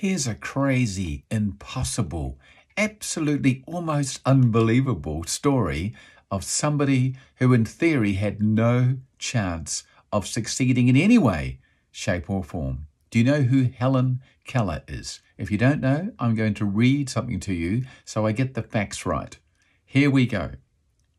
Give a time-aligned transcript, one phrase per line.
[0.00, 2.38] Here's a crazy, impossible,
[2.76, 5.92] absolutely almost unbelievable story
[6.30, 9.82] of somebody who, in theory, had no chance
[10.12, 11.58] of succeeding in any way,
[11.90, 12.86] shape, or form.
[13.10, 15.20] Do you know who Helen Keller is?
[15.36, 18.62] If you don't know, I'm going to read something to you so I get the
[18.62, 19.36] facts right.
[19.84, 20.52] Here we go.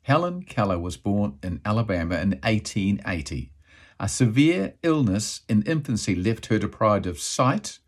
[0.03, 3.51] Helen Keller was born in Alabama in 1880.
[3.99, 7.79] A severe illness in infancy left her deprived of sight,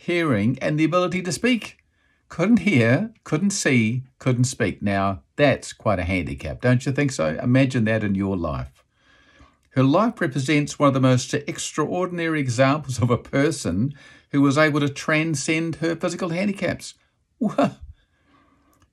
[0.00, 1.76] hearing, and the ability to speak.
[2.28, 4.80] Couldn't hear, couldn't see, couldn't speak.
[4.80, 7.38] Now, that's quite a handicap, don't you think so?
[7.42, 8.82] Imagine that in your life.
[9.70, 13.94] Her life represents one of the most extraordinary examples of a person
[14.30, 16.94] who was able to transcend her physical handicaps.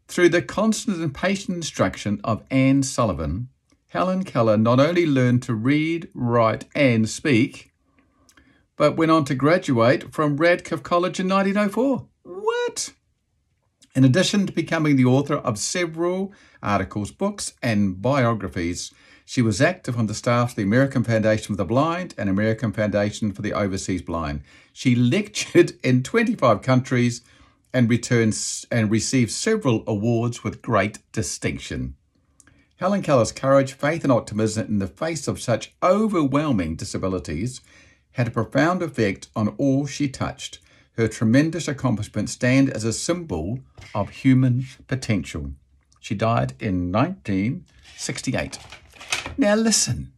[0.08, 3.50] Through the constant and patient instruction of Anne Sullivan,
[3.88, 7.72] Helen Keller not only learned to read, write, and speak,
[8.78, 12.08] but went on to graduate from Radcliffe College in 1904.
[12.24, 12.94] What?
[13.96, 18.94] In addition to becoming the author of several articles, books, and biographies,
[19.26, 22.72] she was active on the staff of the American Foundation for the Blind and American
[22.72, 24.42] Foundation for the Overseas Blind.
[24.72, 27.22] She lectured in 25 countries
[27.74, 28.38] and returned
[28.72, 31.96] and received several awards with great distinction.
[32.78, 37.62] Helen Keller's courage, faith, and optimism in the face of such overwhelming disabilities
[38.18, 40.58] had a profound effect on all she touched.
[40.94, 43.60] Her tremendous accomplishments stand as a symbol
[43.94, 45.52] of human potential.
[46.00, 48.58] She died in 1968.
[49.38, 50.14] Now, listen,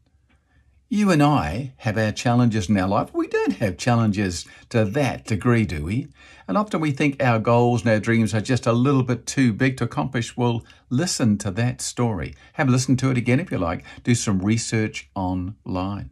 [0.88, 3.14] you and I have our challenges in our life.
[3.14, 6.08] We don't have challenges to that degree, do we?
[6.48, 9.52] And often we think our goals and our dreams are just a little bit too
[9.52, 10.38] big to accomplish.
[10.38, 12.34] Well, listen to that story.
[12.54, 13.84] Have a listen to it again if you like.
[14.06, 16.12] Do some research online.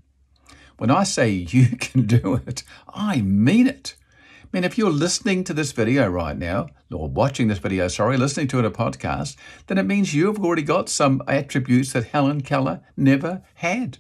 [0.78, 3.96] When I say you can do it, I mean it.
[4.44, 8.16] I mean, if you're listening to this video right now, or watching this video, sorry,
[8.16, 12.42] listening to it a podcast, then it means you've already got some attributes that Helen
[12.42, 13.98] Keller never had.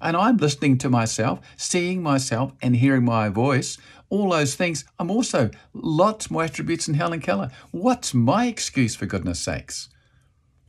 [0.00, 3.78] And I'm listening to myself, seeing myself, and hearing my voice.
[4.10, 4.84] All those things.
[4.98, 7.50] I'm also lots more attributes than Helen Keller.
[7.70, 9.88] What's my excuse, for goodness sakes?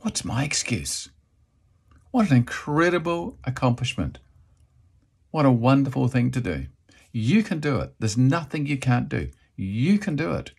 [0.00, 1.10] What's my excuse?
[2.10, 4.18] What an incredible accomplishment.
[5.30, 6.66] What a wonderful thing to do.
[7.12, 7.94] You can do it.
[7.98, 9.30] There's nothing you can't do.
[9.56, 10.50] You can do it.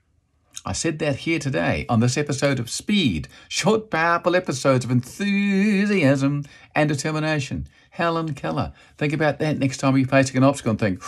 [0.65, 6.45] I said that here today on this episode of Speed, short, powerful episodes of enthusiasm
[6.75, 7.67] and determination.
[7.89, 8.71] Helen Keller.
[8.97, 11.01] Think about that next time you're facing an obstacle and think,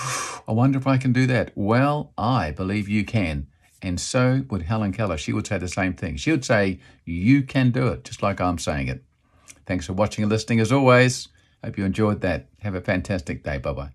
[0.49, 1.51] I wonder if I can do that.
[1.55, 3.47] Well, I believe you can.
[3.81, 5.17] And so would Helen Keller.
[5.17, 6.17] She would say the same thing.
[6.17, 9.03] She would say, You can do it, just like I'm saying it.
[9.65, 11.29] Thanks for watching and listening as always.
[11.63, 12.47] Hope you enjoyed that.
[12.59, 13.57] Have a fantastic day.
[13.57, 13.91] Bye bye.